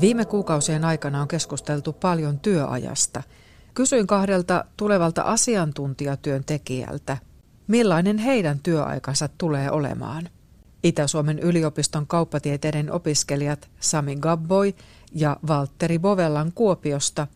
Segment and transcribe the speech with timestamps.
[0.00, 3.22] Viime kuukausien aikana on keskusteltu paljon työajasta.
[3.74, 7.16] Kysyin kahdelta tulevalta asiantuntijatyöntekijältä,
[7.66, 10.28] millainen heidän työaikansa tulee olemaan.
[10.82, 14.74] Itä-Suomen yliopiston kauppatieteiden opiskelijat Sami Gabboi
[15.12, 17.26] ja Valtteri Bovellan Kuopiosta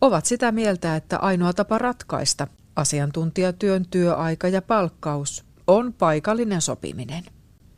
[0.00, 7.24] ovat sitä mieltä, että ainoa tapa ratkaista asiantuntijatyön työaika ja palkkaus on paikallinen sopiminen.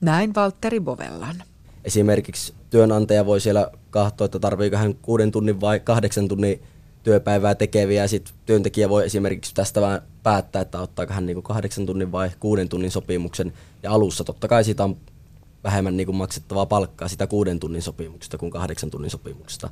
[0.01, 1.43] Näin Valtteri Bovellan.
[1.85, 6.63] Esimerkiksi työnantaja voi siellä katsoa, että tarviiko hän kuuden tunnin vai kahdeksan tunnin
[7.03, 11.86] työpäivää tekeviä ja sitten työntekijä voi esimerkiksi tästä vähän päättää, että ottaako hän niinku kahdeksan
[11.86, 14.96] tunnin vai kuuden tunnin sopimuksen ja alussa totta kai siitä on
[15.64, 19.71] vähemmän niinku maksettavaa palkkaa sitä kuuden tunnin sopimuksesta kuin kahdeksan tunnin sopimuksesta.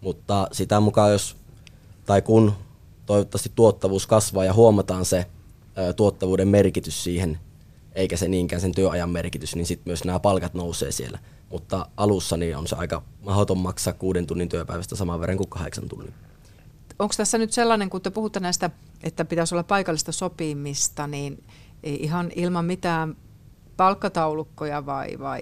[0.00, 1.36] Mutta sitä mukaan jos
[2.06, 2.52] tai kun
[3.06, 5.26] toivottavasti tuottavuus kasvaa ja huomataan se
[5.78, 7.38] ö, tuottavuuden merkitys siihen,
[7.94, 11.18] eikä se niinkään sen työajan merkitys, niin sitten myös nämä palkat nousee siellä.
[11.50, 15.88] Mutta alussa niin on se aika mahdoton maksaa kuuden tunnin työpäivästä saman verran kuin kahdeksan
[15.88, 16.14] tunnin.
[16.98, 18.70] Onko tässä nyt sellainen, kun te puhutte näistä,
[19.02, 21.44] että pitäisi olla paikallista sopimista, niin
[21.82, 23.16] ihan ilman mitään
[23.76, 25.40] palkkataulukkoja vai, vai?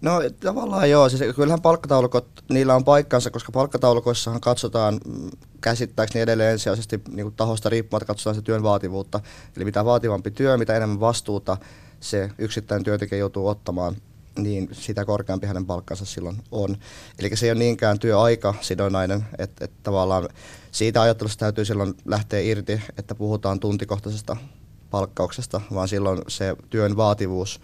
[0.00, 6.52] No tavallaan joo, siis kyllähän palkkataulukot, niillä on paikkansa, koska palkkataulukoissahan katsotaan mm, käsittääkseni edelleen
[6.52, 9.20] ensisijaisesti niin kuin tahosta riippumatta katsotaan se työn vaativuutta.
[9.56, 11.56] Eli mitä vaativampi työ, mitä enemmän vastuuta
[12.00, 13.96] se yksittäinen työntekijä joutuu ottamaan,
[14.38, 16.76] niin sitä korkeampi hänen palkkansa silloin on.
[17.18, 20.28] Eli se ei ole niinkään työaika sidonnainen, että, että tavallaan
[20.72, 24.36] siitä ajattelusta täytyy silloin lähteä irti, että puhutaan tuntikohtaisesta
[24.90, 27.60] palkkauksesta, vaan silloin se työn vaativuus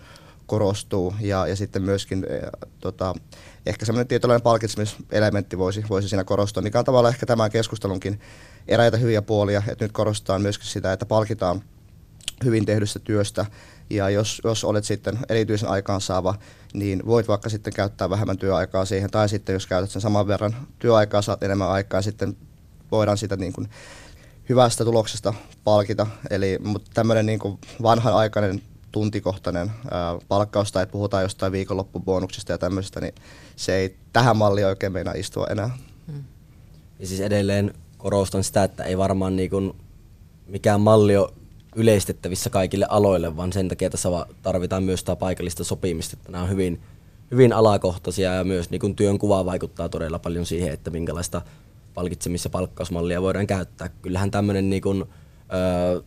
[0.47, 2.41] korostuu ja, ja sitten myöskin e,
[2.81, 3.15] tota,
[3.67, 8.21] ehkä semmoinen tietynlainen palkitsemiselementti voisi, voisi siinä korostua, mikä on tavallaan ehkä tämän keskustelunkin
[8.69, 11.63] eräitä hyviä puolia, että nyt korostetaan myöskin sitä, että palkitaan
[12.45, 13.47] hyvin tehdystä työstä
[13.91, 16.35] ja jos, jos olet sitten erityisen aikaansaava,
[16.75, 20.57] niin voit vaikka sitten käyttää vähemmän työaikaa siihen, tai sitten jos käytät sen saman verran
[20.79, 22.37] työaikaa, saat enemmän aikaa, sitten
[22.93, 23.69] voidaan sitä niin kuin
[24.49, 26.07] hyvästä tuloksesta palkita.
[26.31, 33.01] Eli mutta tämmöinen niin kuin vanhanaikainen tuntikohtainen ää, palkkaus tai puhutaan jostain viikonloppubonuksista ja tämmöistä,
[33.01, 33.15] niin
[33.57, 35.71] se ei tähän malliin oikein meinaa istua enää.
[36.13, 36.25] Hmm.
[36.99, 39.73] Ja siis edelleen korostan sitä, että ei varmaan niin kuin
[40.47, 41.33] mikään malli ole
[41.77, 44.09] yleistettävissä kaikille aloille, vaan sen takia tässä
[44.43, 46.81] tarvitaan myös tämä paikallista sopimista, että nämä on hyvin,
[47.31, 51.43] hyvin alakohtaisia ja myös niin kuin työn kuva vaikuttaa todella paljon siihen, että minkälaista
[51.95, 53.89] palkitsemis- ja palkkausmallia voidaan käyttää.
[54.03, 56.03] Kyllähän tämmöinen niin kuin, ö,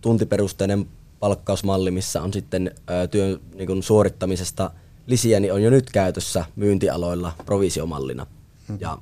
[0.00, 0.86] tuntiperusteinen
[1.20, 4.70] palkkausmalli, missä on sitten ö, työn niin kuin suorittamisesta
[5.06, 8.26] lisiä, niin on jo nyt käytössä myyntialoilla provisiomallina
[8.68, 8.78] hmm.
[8.80, 8.98] ja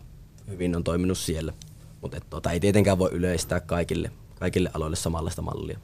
[0.49, 1.53] hyvin on toiminut siellä.
[2.01, 5.78] Mutta tuota, ei tietenkään voi yleistää kaikille, kaikille aloille samanlaista mallia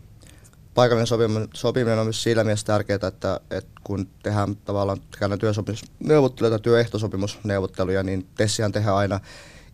[0.79, 6.51] paikallinen sopiminen, sopiminen on myös siinä mielessä tärkeää, että, että kun tehdään tavallaan käydään työsopimusneuvotteluja
[6.51, 9.21] tai työehtosopimusneuvotteluja, niin tessihän tehdään aina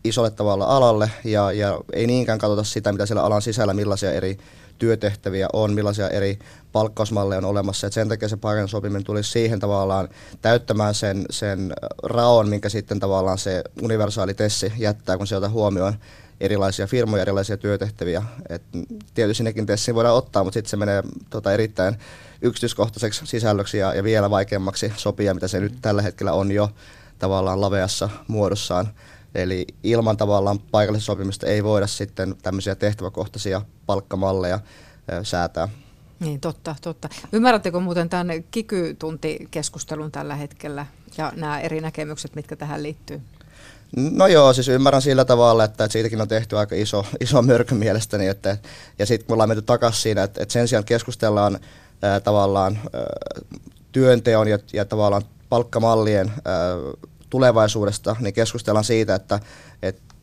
[0.04, 4.38] isolle tavalla alalle ja, ja ei niinkään katsota sitä, mitä siellä alan sisällä, millaisia eri
[4.78, 6.38] työtehtäviä on, millaisia eri
[6.72, 7.86] palkkausmalleja on olemassa.
[7.86, 10.08] Et sen takia se paikallinen sopiminen tulisi siihen tavallaan
[10.42, 11.72] täyttämään sen, sen
[12.02, 15.94] raon, minkä sitten tavallaan se universaali tessi jättää, kun ottaa huomioon
[16.40, 18.22] erilaisia firmoja, erilaisia työtehtäviä.
[18.48, 18.62] Et
[19.14, 21.96] tietysti nekin tessiin voidaan ottaa, mutta sitten se menee tota, erittäin
[22.42, 26.70] yksityiskohtaiseksi sisällöksi ja, ja vielä vaikeammaksi sopia, mitä se nyt tällä hetkellä on jo
[27.18, 28.88] tavallaan laveassa muodossaan.
[29.34, 34.60] Eli ilman tavallaan paikallista sopimista ei voida sitten tämmöisiä tehtäväkohtaisia palkkamalleja
[35.12, 35.68] ö, säätää.
[36.20, 37.08] Niin, totta, totta.
[37.32, 40.86] Ymmärrättekö muuten tämän kikytuntikeskustelun tällä hetkellä
[41.18, 43.20] ja nämä eri näkemykset, mitkä tähän liittyy?
[43.96, 47.74] No joo, siis ymmärrän sillä tavalla, että, että siitäkin on tehty aika iso, iso mörkö
[47.74, 48.26] mielestäni.
[48.26, 48.58] Että,
[48.98, 51.58] ja sitten kun ollaan menty takaisin siinä, että, että sen sijaan keskustellaan
[52.02, 53.02] ää, tavallaan ää,
[53.92, 56.54] työnteon ja, ja tavallaan palkkamallien ää,
[57.30, 59.40] tulevaisuudesta, niin keskustellaan siitä, että,
[59.82, 60.13] että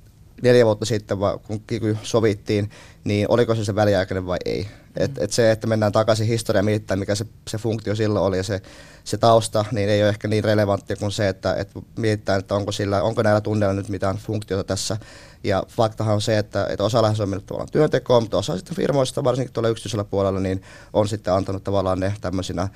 [0.42, 2.70] neljä vuotta sitten, kun kiky sovittiin,
[3.04, 4.64] niin oliko se se väliaikainen vai ei.
[4.64, 5.04] Mm.
[5.04, 8.44] Et, et se, että mennään takaisin historiaan mietitään, mikä se, se funktio silloin oli ja
[8.44, 8.62] se,
[9.04, 12.72] se tausta, niin ei ole ehkä niin relevanttia kuin se, että, että mietitään, että onko,
[12.72, 14.98] sillä, onko näillä tunneilla nyt mitään funktiota tässä.
[15.44, 18.76] Ja faktahan on se, että, että osa lähes on mennyt tavallaan työntekoon, mutta osa sitten
[18.76, 20.62] firmoista, varsinkin tuolla yksityisellä puolella, niin
[20.94, 22.68] on sitten antanut tavallaan ne tämmöisinä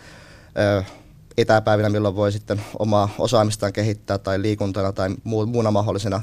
[0.79, 0.83] ö,
[1.37, 6.21] etäpäivinä, milloin voi sitten omaa osaamistaan kehittää tai liikuntana tai muuna mahdollisena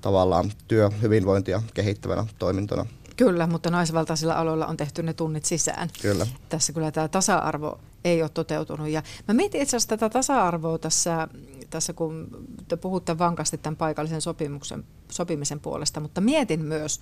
[0.00, 2.86] tavallaan työhyvinvointia kehittävänä toimintona.
[3.16, 5.90] Kyllä, mutta naisvaltaisilla aloilla on tehty ne tunnit sisään.
[6.02, 6.26] Kyllä.
[6.48, 8.88] Tässä kyllä tämä tasa-arvo ei ole toteutunut.
[8.88, 11.28] Ja mä mietin itse asiassa tätä tasa-arvoa tässä,
[11.70, 12.28] tässä, kun
[12.68, 17.00] te puhutte vankasti tämän paikallisen sopimuksen, sopimisen puolesta, mutta mietin myös,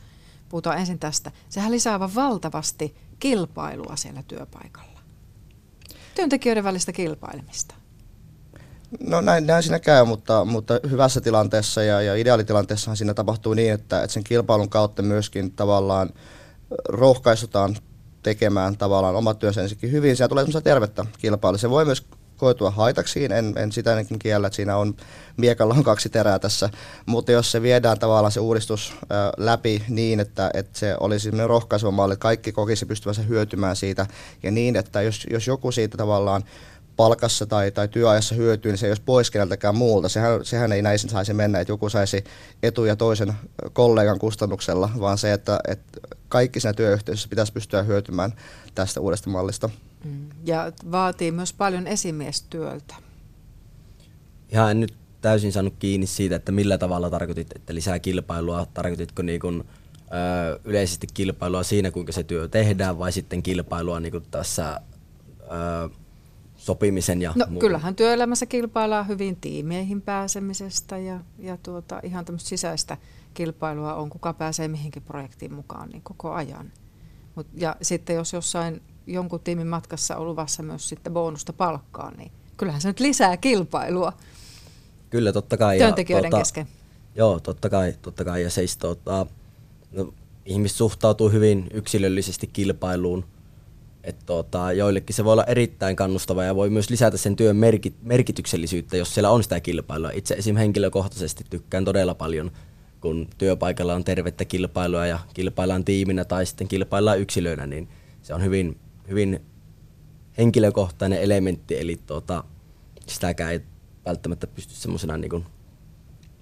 [0.48, 5.00] puhutaan ensin tästä, sehän lisää valtavasti kilpailua siellä työpaikalla.
[6.14, 7.74] Työntekijöiden välistä kilpailemista.
[9.00, 13.72] No näin, näin siinä käy, mutta, mutta hyvässä tilanteessa ja, ja ideaalitilanteessahan siinä tapahtuu niin,
[13.72, 16.10] että, että sen kilpailun kautta myöskin tavallaan
[16.88, 17.76] rohkaistutaan
[18.22, 20.16] tekemään tavallaan omat työnsä ensinnäkin hyvin.
[20.16, 21.58] Siellä tulee semmoista tervettä kilpailua.
[21.58, 22.06] Se voi myös
[22.36, 24.94] koitua haitaksiin, en, en sitä ennenkin kiellä, että siinä on
[25.36, 26.70] miekalla on kaksi terää tässä,
[27.06, 31.90] mutta jos se viedään tavallaan se uudistus ä, läpi niin, että, että se olisi rohkaiseva
[31.90, 34.06] malli, kaikki kokisi pystyvänsä hyötymään siitä
[34.42, 36.44] ja niin, että jos, jos joku siitä tavallaan
[36.96, 40.08] palkassa tai, tai työajassa hyötyy, niin se ei olisi pois keneltäkään muulta.
[40.08, 42.24] Sehän, sehän ei näin saisi mennä, että joku saisi
[42.62, 43.32] etuja toisen
[43.72, 48.32] kollegan kustannuksella, vaan se, että, että kaikki siinä työyhteisössä pitäisi pystyä hyötymään
[48.74, 49.70] tästä uudesta mallista.
[50.04, 50.28] Mm.
[50.44, 52.94] Ja vaatii myös paljon esimiestyöltä.
[54.52, 58.66] Ihan en nyt täysin saanut kiinni siitä, että millä tavalla tarkoitit, että lisää kilpailua.
[58.74, 59.64] Tarkoititko niin kuin,
[59.98, 64.80] ö, yleisesti kilpailua siinä, kuinka se työ tehdään, vai sitten kilpailua niin kuin tässä
[65.40, 65.90] ö,
[66.64, 67.60] sopimisen ja No muun.
[67.60, 72.96] kyllähän työelämässä kilpaillaan hyvin tiimeihin pääsemisestä ja, ja tuota, ihan tämmöistä sisäistä
[73.34, 76.72] kilpailua on, kuka pääsee mihinkin projektiin mukaan niin koko ajan.
[77.34, 82.32] Mut, ja sitten jos jossain jonkun tiimin matkassa on luvassa myös sitten bonusta palkkaan, niin
[82.56, 84.12] kyllähän se nyt lisää kilpailua.
[85.10, 85.78] Kyllä, totta kai.
[85.78, 86.68] Työntekijöiden ja, tuota, kesken.
[87.14, 87.94] Joo, totta kai.
[88.02, 88.42] Totta kai.
[88.42, 89.26] Ja siis, tuota,
[89.92, 90.14] no,
[90.46, 93.24] ihmiset suhtautuu hyvin yksilöllisesti kilpailuun.
[94.04, 97.94] Et tuota, joillekin se voi olla erittäin kannustava ja voi myös lisätä sen työn merkit,
[98.02, 100.10] merkityksellisyyttä, jos siellä on sitä kilpailua.
[100.10, 100.56] Itse esim.
[100.56, 102.50] henkilökohtaisesti tykkään todella paljon,
[103.00, 107.88] kun työpaikalla on tervettä kilpailua ja kilpaillaan tiiminä tai sitten kilpaillaan yksilöinä, niin
[108.22, 108.78] se on hyvin,
[109.08, 109.40] hyvin
[110.38, 112.44] henkilökohtainen elementti, eli tuota,
[113.06, 113.60] sitäkään ei
[114.06, 115.44] välttämättä pysty semmoisena niin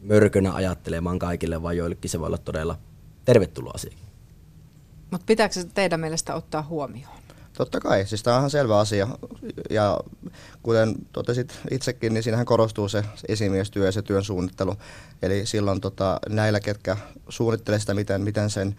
[0.02, 2.78] mörkönä ajattelemaan kaikille, vaan joillekin se voi olla todella
[3.24, 3.92] tervetuloa asia.
[5.10, 7.21] Mutta pitääkö se teidän mielestä ottaa huomioon?
[7.52, 9.08] Totta kai, siis tämä on ihan selvä asia.
[9.70, 10.00] Ja
[10.62, 14.76] kuten totesit itsekin, niin siinähän korostuu se esimiestyö ja se työn suunnittelu.
[15.22, 16.96] Eli silloin tota, näillä, ketkä
[17.28, 18.76] suunnittelee sitä, miten, miten sen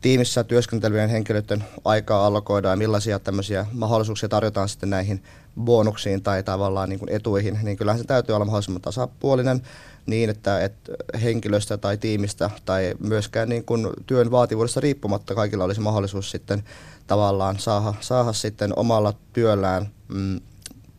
[0.00, 5.22] tiimissä työskentelyjen henkilöiden aikaa allokoidaan ja millaisia tämmöisiä mahdollisuuksia tarjotaan sitten näihin
[5.60, 9.62] bonuksiin tai tavallaan niin kuin etuihin, niin kyllähän se täytyy olla mahdollisimman tasapuolinen
[10.06, 15.80] niin, että, että henkilöstä tai tiimistä tai myöskään niin kuin työn vaativuudesta riippumatta kaikilla olisi
[15.80, 16.64] mahdollisuus sitten
[17.06, 20.40] tavallaan saada, saada sitten omalla työllään mm,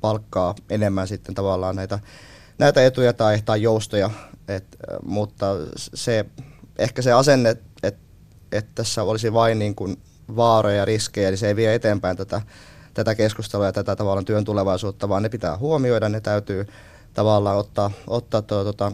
[0.02, 2.00] palkkaa enemmän sitten tavallaan näitä,
[2.58, 4.10] näitä etuja tai, tai joustoja,
[4.48, 4.66] Et,
[5.06, 5.46] mutta
[5.76, 6.26] se,
[6.78, 7.58] ehkä se asenne,
[8.52, 9.98] että tässä olisi vain niin kuin
[10.36, 12.42] vaaroja ja riskejä, niin se ei vie eteenpäin tätä,
[12.94, 16.68] tätä keskustelua ja tätä tavallaan työn tulevaisuutta, vaan ne pitää huomioida, ne täytyy
[17.14, 18.92] tavallaan ottaa, ottaa tuo, tuota,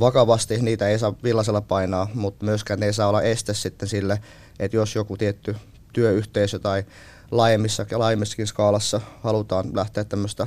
[0.00, 4.20] vakavasti, niitä ei saa villasella painaa, mutta myöskään ne ei saa olla este sitten sille,
[4.58, 5.56] että jos joku tietty
[5.92, 6.84] työyhteisö tai
[7.30, 10.46] laajemmissa, laajemmissakin skaalassa halutaan lähteä tämmöistä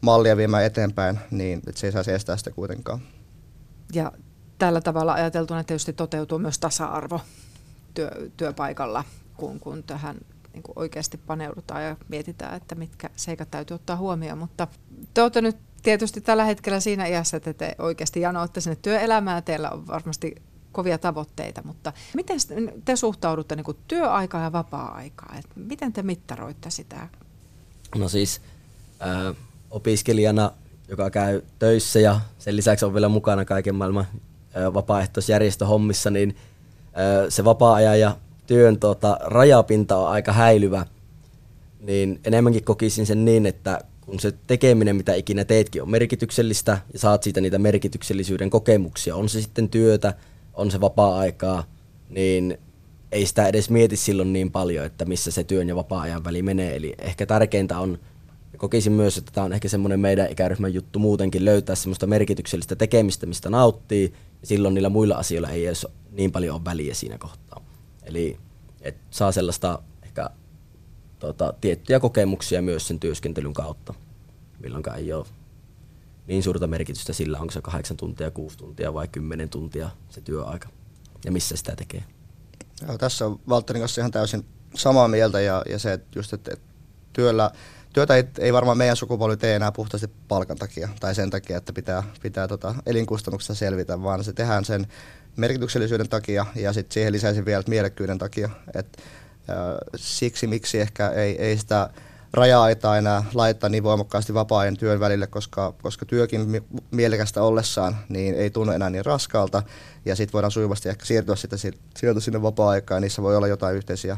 [0.00, 3.00] mallia viemään eteenpäin, niin että se ei saisi estää sitä kuitenkaan.
[3.92, 4.12] Ja
[4.58, 7.20] tällä tavalla ajateltuna tietysti toteutuu myös tasa-arvo
[7.98, 9.04] työ, työpaikalla,
[9.36, 10.16] kun, kun tähän
[10.52, 14.38] niin kuin oikeasti paneudutaan ja mietitään, että mitkä seikat täytyy ottaa huomioon.
[14.38, 14.68] Mutta
[15.14, 19.70] te olette nyt tietysti tällä hetkellä siinä iässä, että te oikeasti janoatte sinne työelämään, teillä
[19.70, 20.34] on varmasti
[20.72, 22.38] kovia tavoitteita, mutta miten
[22.84, 25.38] te suhtaudutte niin kuin työaikaan ja vapaa-aikaan?
[25.38, 27.08] Et miten te mittaroitte sitä?
[27.96, 28.40] No siis
[29.02, 29.36] äh,
[29.70, 30.50] opiskelijana,
[30.88, 34.06] joka käy töissä ja sen lisäksi on vielä mukana kaiken maailman
[34.56, 36.36] äh, vapaaehtoisjärjestöhommissa, niin
[37.28, 38.16] se vapaa-ajan ja
[38.46, 40.86] työn tota, rajapinta on aika häilyvä,
[41.80, 46.98] niin enemmänkin kokisin sen niin, että kun se tekeminen, mitä ikinä teetkin, on merkityksellistä ja
[46.98, 50.14] saat siitä niitä merkityksellisyyden kokemuksia, on se sitten työtä,
[50.54, 51.64] on se vapaa-aikaa,
[52.08, 52.58] niin
[53.12, 56.76] ei sitä edes mieti silloin niin paljon, että missä se työn ja vapaa-ajan väli menee.
[56.76, 57.98] Eli ehkä tärkeintä on,
[58.52, 62.76] ja kokisin myös, että tämä on ehkä semmoinen meidän ikäryhmän juttu muutenkin, löytää semmoista merkityksellistä
[62.76, 67.64] tekemistä, mistä nauttii, silloin niillä muilla asioilla ei edes niin paljon ole väliä siinä kohtaa.
[68.02, 68.38] Eli
[68.80, 70.30] et saa sellaista ehkä
[71.18, 73.94] tota, tiettyjä kokemuksia myös sen työskentelyn kautta,
[74.58, 75.26] milloin ei ole
[76.26, 80.68] niin suurta merkitystä sillä, onko se kahdeksan tuntia, kuusi tuntia vai kymmenen tuntia se työaika
[81.24, 82.04] ja missä sitä tekee.
[82.88, 86.56] Ja tässä on Valtterin kanssa ihan täysin samaa mieltä ja, ja se, että just, että
[87.12, 87.50] työllä,
[87.98, 91.72] työtä ei, ei varmaan meidän sukupolvi tee enää puhtaasti palkan takia tai sen takia, että
[91.72, 94.86] pitää, pitää tota elinkustannuksista selvitä, vaan se tehdään sen
[95.36, 98.50] merkityksellisyyden takia ja sitten siihen lisäisin vielä mielekkyyden takia.
[98.74, 98.96] Et,
[99.50, 99.56] äh,
[99.96, 101.90] siksi miksi ehkä ei, ei sitä
[102.32, 108.50] raja-aitaa enää laittaa niin voimakkaasti vapaa-ajan työn välille, koska, koska työkin mielekästä ollessaan niin ei
[108.50, 109.62] tunnu enää niin raskaalta
[110.04, 111.58] ja sitten voidaan sujuvasti ehkä siirtyä sitten
[111.96, 114.16] sieltä sinne vapaa-aikaan ja niissä voi olla jotain yhteisiä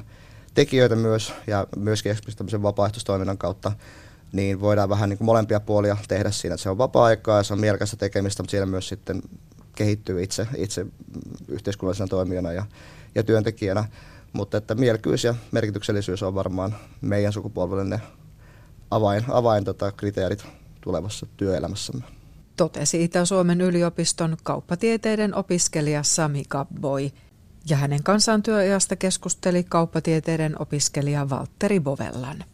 [0.55, 3.73] tekijöitä myös ja myöskin tämmöisen vapaaehtoistoiminnan kautta
[4.33, 6.55] niin voidaan vähän niin kuin molempia puolia tehdä siinä.
[6.55, 9.23] Että se on vapaa-aikaa ja se on mielekästä tekemistä, mutta siellä myös sitten
[9.75, 10.87] kehittyy itse, itse
[11.49, 12.67] yhteiskunnallisena toimijana ja,
[13.15, 13.85] ja työntekijänä.
[14.33, 18.01] Mutta että mielkyys ja merkityksellisyys on varmaan meidän sukupolvelle ne
[18.91, 20.47] avain, avain tota, kriteerit
[20.81, 22.05] tulevassa työelämässämme.
[22.57, 27.13] Totesi Itä-Suomen yliopiston kauppatieteiden opiskelija Sami Kabboi.
[27.69, 32.45] Ja hänen kanssaan työajasta keskusteli kauppatieteiden opiskelija Valtteri Bovellan.